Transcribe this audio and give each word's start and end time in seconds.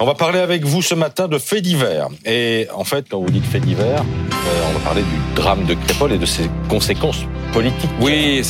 On 0.00 0.06
va 0.06 0.14
parler 0.14 0.38
avec 0.38 0.64
vous 0.64 0.80
ce 0.80 0.94
matin 0.94 1.26
de 1.26 1.38
faits 1.38 1.62
divers. 1.62 2.06
Et 2.24 2.68
en 2.72 2.84
fait, 2.84 3.06
quand 3.10 3.18
vous 3.18 3.30
dites 3.30 3.44
faits 3.44 3.64
divers, 3.64 4.02
euh, 4.02 4.62
on 4.70 4.78
va 4.78 4.84
parler 4.84 5.02
du 5.02 5.34
drame 5.34 5.64
de 5.64 5.74
Crépol 5.74 6.12
et 6.12 6.18
de 6.18 6.26
ses 6.26 6.48
conséquences 6.68 7.24
politiques. 7.52 7.90
Oui, 8.00 8.42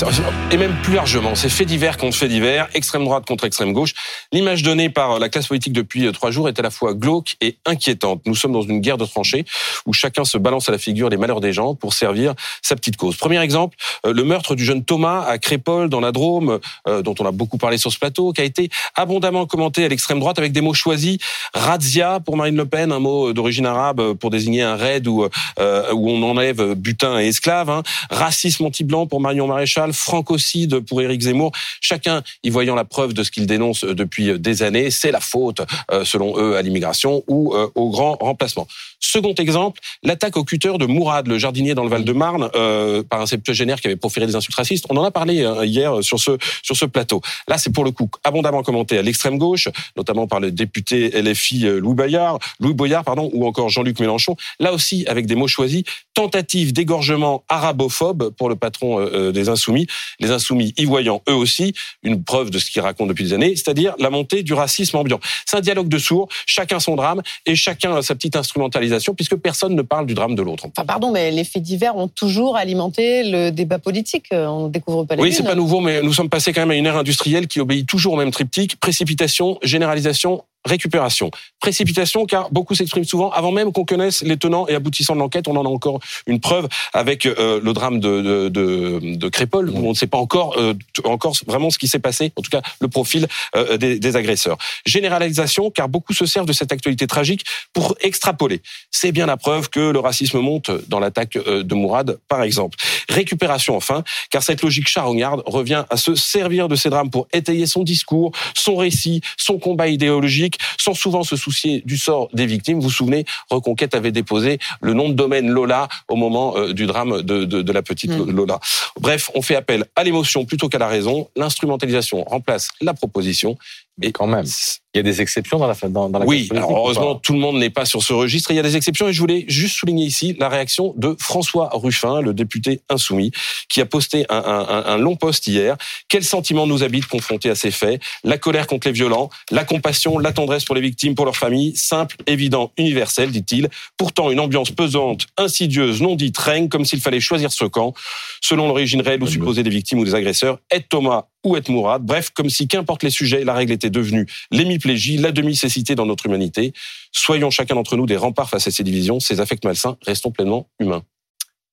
et 0.51 0.57
même 0.57 0.75
plus 0.83 0.95
largement, 0.95 1.35
c'est 1.35 1.49
faits 1.49 1.67
divers 1.67 1.97
contre 1.97 2.17
faits 2.17 2.29
divers, 2.29 2.69
extrême 2.75 3.05
droite 3.05 3.25
contre 3.27 3.45
extrême 3.45 3.73
gauche. 3.73 3.95
L'image 4.33 4.63
donnée 4.63 4.89
par 4.89 5.19
la 5.19 5.29
classe 5.29 5.47
politique 5.47 5.73
depuis 5.73 6.07
euh, 6.07 6.13
trois 6.13 6.31
jours 6.31 6.49
est 6.49 6.59
à 6.59 6.63
la 6.63 6.71
fois 6.71 6.95
glauque 6.95 7.37
et 7.41 7.57
inquiétante. 7.67 8.23
Nous 8.27 8.35
sommes 8.35 8.53
dans 8.53 8.63
une 8.63 8.81
guerre 8.81 8.99
de 8.99 9.05
tranchées 9.05 9.45
où 9.87 9.93
chacun 9.93 10.25
se 10.25 10.39
balance 10.39 10.69
à 10.69 10.73
la 10.73 10.79
figure 10.79 11.09
les 11.09 11.17
malheurs 11.17 11.41
des 11.41 11.53
gens 11.53 11.75
pour 11.75 11.93
servir 11.93 12.35
sa 12.63 12.77
petite 12.77 12.97
cause. 12.97 13.17
Premier 13.17 13.41
exemple, 13.41 13.77
euh, 14.07 14.13
le 14.13 14.25
meurtre 14.25 14.55
du 14.55 14.65
jeune 14.65 14.85
Thomas 14.85 15.25
à 15.25 15.39
Crépol 15.39 15.89
dans 15.89 16.01
la 16.01 16.13
Drôme, 16.13 16.59
dont 16.87 17.15
on 17.19 17.27
a 17.27 17.33
beaucoup 17.33 17.59
parlé 17.59 17.79
sur 17.79 17.93
ce 17.93 17.99
plateau, 17.99 18.33
qui 18.33 18.41
a 18.41 18.45
été 18.45 18.69
abondamment 18.95 19.47
commenté 19.47 19.85
à 19.85 19.89
l'extrême 19.89 20.21
droite 20.21 20.39
avec 20.39 20.53
des 20.53 20.61
mots 20.61 20.75
choisis. 20.75 21.19
Razzia 21.55 22.21
pour 22.21 22.37
Marine 22.37 22.57
Le 22.57 22.67
Pen, 22.67 22.93
un 22.93 22.99
mot 22.99 23.33
d'origine 23.33 23.67
arabe 23.67 24.15
pour 24.15 24.31
désigner 24.31 24.63
un 24.63 24.77
raid 24.77 25.07
où, 25.07 25.27
euh, 25.59 25.93
où 25.93 26.11
on 26.11 26.23
enlève 26.23 26.75
butin 26.75 27.19
et 27.19 27.29
esclaves. 27.29 27.71
Hein. 27.71 27.83
Racisme 28.11 28.65
anti-blanc 28.89 29.07
pour 29.07 29.21
Marion 29.21 29.47
Maréchal, 29.47 29.93
francocide 29.93 30.81
pour 30.81 31.03
Éric 31.03 31.23
Zemmour. 31.23 31.53
Chacun 31.81 32.23
y 32.43 32.51
voyant 32.51 32.75
la 32.75 32.85
preuve 32.85 33.13
de 33.13 33.23
ce 33.23 33.31
qu'il 33.31 33.47
dénonce 33.47 33.85
depuis 33.85 34.39
des 34.39 34.63
années, 34.63 34.91
c'est 34.91 35.11
la 35.11 35.21
faute, 35.21 35.61
euh, 35.91 36.05
selon 36.05 36.39
eux, 36.39 36.57
à 36.57 36.63
l'immigration 36.63 37.23
ou 37.29 37.55
euh, 37.55 37.69
au 37.75 37.91
grand 37.91 38.17
remplacement. 38.21 38.67
Second 39.01 39.35
exemple, 39.35 39.81
l'attaque 40.03 40.37
au 40.37 40.45
cutter 40.45 40.77
de 40.79 40.87
Mourad, 40.87 41.29
le 41.29 41.39
jardinier 41.39 41.75
dans 41.75 41.85
le 41.85 41.89
Val-de-Marne, 41.89 42.51
euh, 42.55 43.03
par 43.03 43.21
un 43.21 43.27
septuagénaire 43.27 43.81
qui 43.81 43.87
avait 43.87 43.97
proféré 43.97 44.27
des 44.27 44.35
insultes 44.35 44.57
racistes. 44.57 44.87
On 44.91 44.97
en 44.97 45.05
a 45.05 45.11
parlé 45.11 45.43
euh, 45.43 45.65
hier 45.65 46.03
sur 46.03 46.19
ce 46.19 46.37
sur 46.63 46.77
ce 46.77 46.85
plateau. 46.85 47.21
Là, 47.47 47.59
c'est 47.59 47.73
pour 47.73 47.85
le 47.85 47.91
coup 47.91 48.11
abondamment 48.25 48.63
commenté 48.63 48.99
à 48.99 49.03
l'extrême 49.03 49.39
gauche, 49.39 49.69
notamment 49.97 50.27
par 50.27 50.41
le 50.41 50.51
député 50.51 51.11
LFI 51.11 51.67
euh, 51.67 51.81
Louis 51.81 51.95
Boyard, 51.95 52.39
Louis 52.61 52.75
Boyard, 52.75 53.05
pardon, 53.05 53.31
ou 53.33 53.47
encore 53.47 53.69
Jean-Luc 53.69 54.01
Mélenchon. 54.01 54.37
Là 54.59 54.73
aussi, 54.73 55.05
avec 55.07 55.27
des 55.27 55.37
mots 55.37 55.49
choisis, 55.49 55.85
tentative 56.15 56.73
d'égorgement 56.73 57.45
arabophobe 57.49 58.31
pour 58.31 58.49
le 58.49 58.57
patron 58.57 58.78
euh, 58.85 59.33
des 59.33 59.49
Insoumis. 59.49 59.87
Les 60.21 60.31
Insoumis 60.31 60.75
y 60.77 60.85
voyant 60.85 61.23
eux 61.29 61.35
aussi 61.35 61.75
une 62.03 62.23
preuve 62.23 62.51
de 62.51 62.59
ce 62.59 62.71
qu'ils 62.71 62.83
racontent 62.83 63.09
depuis 63.09 63.25
des 63.25 63.33
années, 63.33 63.57
c'est-à-dire 63.57 63.95
la 63.99 64.11
montée 64.11 64.43
du 64.43 64.55
racisme 64.55 64.97
ambiant. 64.97 65.21
C'est 65.47 65.57
un 65.57 65.61
dialogue 65.61 65.89
de 65.89 65.99
sourds, 65.99 66.29
chacun 66.47 66.81
son 66.81 66.97
drame 66.97 67.23
et 67.47 67.55
chacun 67.55 68.01
sa 68.03 68.15
petite 68.15 68.37
instrumentalisation 68.37 69.15
puisque 69.15 69.37
personne 69.37 69.75
ne 69.75 69.83
parle 69.83 70.07
du 70.07 70.15
drame 70.15 70.35
de 70.35 70.43
l'autre. 70.43 70.67
Enfin, 70.67 70.87
pardon, 70.87 71.11
mais 71.13 71.31
les 71.31 71.45
faits 71.45 71.63
divers 71.63 71.97
ont 71.97 72.09
toujours 72.09 72.57
alimenté 72.57 73.25
le 73.25 73.51
débat 73.51 73.79
politique. 73.79 74.27
On 74.33 74.69
découvre 74.69 75.05
pas 75.05 75.17
les 75.17 75.23
Oui, 75.23 75.33
c'est 75.33 75.43
pas 75.43 75.55
nouveau, 75.55 75.81
mais 75.81 76.03
nous 76.03 76.13
sommes 76.13 76.29
passés 76.29 76.53
quand 76.53 76.63
même 76.63 76.71
à 76.71 76.77
une 76.77 76.87
ère 76.87 76.97
industrielle 76.97 77.47
qui 77.47 77.61
obéit 77.61 77.87
toujours 77.87 78.15
au 78.15 78.17
même 78.17 78.31
triptyque 78.31 78.79
précipitation, 78.81 79.59
généralisation, 79.63 80.45
récupération. 80.65 81.31
Précipitation, 81.61 82.27
car 82.27 82.51
beaucoup 82.51 82.75
s'expriment 82.75 83.05
souvent 83.05 83.31
avant 83.31 83.53
même 83.53 83.73
qu'on 83.73 83.85
connaisse 83.85 84.23
les 84.23 84.37
tenants 84.37 84.67
et 84.69 84.75
aboutissants 84.75 85.15
de 85.15 85.21
l'enquête. 85.21 85.49
On 85.49 85.57
en 85.57 85.65
a 85.65 85.69
encore 85.69 86.01
une 86.27 86.41
preuve 86.41 86.69
avec 86.93 87.27
euh, 87.27 87.61
le 87.63 87.73
drame 87.73 88.01
de, 88.01 88.49
de, 88.49 89.17
de, 89.17 89.29
Crépol, 89.29 89.71
où 89.71 89.87
on 89.87 89.91
ne 89.91 89.95
sait 89.95 90.07
pas 90.07 90.19
encore, 90.19 90.59
euh, 90.59 90.75
encore 91.05 91.35
vraiment 91.47 91.71
ce 91.71 91.79
qui 91.79 91.89
s'est 91.89 91.99
passé, 91.99 92.33
en 92.37 92.43
tout 92.43 92.51
cas 92.51 92.63
le 92.81 92.89
profil 92.89 93.27
euh, 93.57 93.77
des, 93.77 93.99
des, 93.99 94.17
agresseurs. 94.17 94.59
Généralisation, 94.87 95.71
car 95.71 95.89
beaucoup 95.89 96.13
se 96.13 96.27
servent 96.27 96.47
de 96.47 96.53
cette 96.53 96.73
actualité 96.73 97.07
tragique 97.07 97.45
pour 97.73 97.97
extrapoler. 98.01 98.63
C'est 98.91 99.13
bien 99.13 99.27
la 99.27 99.37
preuve 99.37 99.71
que 99.71 99.81
le 99.81 99.99
racisme 99.99 100.39
monte 100.39 100.71
dans 100.89 101.01
l'attaque 101.01 101.39
de 101.39 101.75
Mourad, 101.75 102.19
par 102.29 102.43
exemple. 102.43 102.77
Récupération, 103.09 103.77
enfin, 103.77 104.03
car 104.31 104.43
cette 104.43 104.63
logique 104.63 104.89
charognarde 104.89 105.43
revient 105.47 105.85
à 105.91 105.97
se 105.97 106.15
servir 106.15 106.69
de 106.69 106.77
ces 106.77 106.91
drames 106.91 107.11
pour 107.11 107.29
étayer 107.33 107.67
son 107.67 107.83
discours, 107.83 108.33
son 108.55 108.77
récit, 108.77 109.21
son 109.37 109.59
combat 109.59 109.89
idéologique, 109.89 110.48
sans 110.79 110.95
souvent 110.95 111.23
se 111.23 111.37
soucier 111.37 111.83
du 111.85 111.97
sort 111.99 112.29
des 112.33 112.47
victimes. 112.47 112.77
Vous 112.77 112.89
vous 112.89 112.91
souvenez, 112.91 113.25
Reconquête 113.51 113.95
avait 113.95 114.13
déposé 114.13 114.59
le 114.81 114.95
nom 114.95 115.09
de 115.09 115.15
domaine 115.15 115.49
Lola 115.49 115.89
au 116.09 116.17
moment 116.17 116.57
euh, 116.57 116.73
du 116.73 116.87
drame 116.87 117.23
de, 117.23 117.45
de, 117.45 117.63
de 117.63 117.73
la 117.73 117.83
petite 117.83 118.11
mm. 118.11 118.31
Lola. 118.31 118.61
Bref, 119.01 119.31
on 119.35 119.43
fait 119.43 119.57
appel 119.57 119.85
à 119.97 120.05
l'émotion 120.05 120.45
plutôt 120.45 120.69
qu'à 120.69 120.79
la 120.79 120.89
raison. 120.89 121.29
L'instrumentalisation 121.37 122.25
remplace 122.25 122.71
la 122.81 122.95
proposition. 122.95 123.57
Mais 123.99 124.13
quand 124.13 124.27
même. 124.27 124.47
Il 124.95 124.99
y 124.99 125.01
a 125.01 125.03
des 125.03 125.21
exceptions 125.21 125.59
dans 125.59 125.67
la 125.67 125.75
dans, 125.89 126.09
dans 126.09 126.19
la 126.19 126.25
Oui, 126.25 126.49
alors 126.51 126.71
heureusement 126.71 127.15
tout 127.17 127.33
le 127.33 127.39
monde 127.39 127.59
n'est 127.59 127.71
pas 127.71 127.85
sur 127.85 128.03
ce 128.03 128.13
registre. 128.13 128.51
Il 128.51 128.57
y 128.57 128.59
a 128.59 128.63
des 128.63 128.75
exceptions 128.77 129.07
et 129.09 129.13
je 129.13 129.21
voulais 129.21 129.45
juste 129.47 129.77
souligner 129.77 130.07
ici 130.07 130.35
la 130.39 130.49
réaction 130.49 130.95
de 130.97 131.15
François 131.21 131.69
Ruffin, 131.73 132.21
le 132.21 132.33
député 132.33 132.81
insoumis, 132.89 133.31
qui 133.69 133.81
a 133.81 133.87
posté 133.87 134.25
un, 134.29 134.37
un, 134.37 134.85
un 134.87 134.97
long 134.97 135.15
post 135.15 135.47
hier. 135.47 135.77
Quel 136.09 136.25
sentiment 136.25 136.67
nous 136.67 136.83
habite 136.83 137.07
confronté 137.07 137.51
à 137.51 137.55
ces 137.55 137.71
faits? 137.71 138.01
La 138.25 138.39
colère 138.39 138.67
contre 138.67 138.89
les 138.89 138.93
violents, 138.93 139.29
la 139.51 139.65
compassion, 139.65 140.19
la 140.19 140.33
tendresse 140.33 140.65
pour 140.65 140.75
les 140.75 140.81
victimes, 140.81 141.15
pour 141.15 141.27
leurs 141.27 141.37
familles, 141.37 141.77
simple, 141.77 142.17
évident, 142.27 142.73
universel, 142.79 143.31
dit-il. 143.31 143.69
Pourtant 143.97 144.31
une 144.31 144.41
ambiance 144.41 144.71
pesante, 144.71 145.27
insidieuse, 145.37 146.01
non 146.01 146.15
dite 146.15 146.39
règne 146.39 146.69
comme 146.69 146.85
s'il 146.85 147.01
fallait 147.01 147.21
choisir 147.21 147.53
ce 147.53 147.65
camp, 147.67 147.95
selon 148.41 148.69
l'origine 148.69 149.03
réelle 149.03 149.23
ou 149.23 149.27
supposée 149.27 149.63
des 149.63 149.71
victimes 149.71 149.99
ou 149.99 150.05
des 150.05 150.15
agresseurs. 150.15 150.59
Ed 150.71 150.89
Thomas 150.89 151.27
ou 151.45 151.57
être 151.57 151.69
Mourad. 151.69 152.03
Bref, 152.03 152.31
comme 152.31 152.51
si 152.51 152.69
qu'importe 152.69 153.03
les 153.03 153.11
sujets, 153.11 153.45
la 153.45 153.55
règle 153.55 153.73
était 153.73 153.91
devenue 153.91 154.27
l'hémiplégie, 154.51 155.17
la 155.17 155.33
demi-cécité 155.33 155.95
dans 155.95 156.07
notre 156.07 156.27
humanité. 156.27 156.73
Soyons 157.13 157.51
chacun 157.51 157.75
d'entre 157.75 157.97
nous 157.97 158.07
des 158.07 158.17
remparts 158.17 158.51
face 158.51 158.67
à 158.67 158.71
ces 158.71 158.83
divisions, 158.83 159.21
ces 159.21 159.41
affects 159.41 159.65
malsains, 159.65 159.97
restons 160.03 160.31
pleinement 160.31 160.69
humains. 160.79 161.03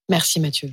Merci 0.09 0.39
Mathieu. 0.39 0.71